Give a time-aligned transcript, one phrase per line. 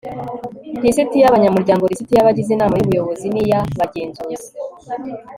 [0.83, 4.49] lisiti y'abanyamuryango, lisiti y'abagize inama y'ubuyobozi n'iy'abagenzuzi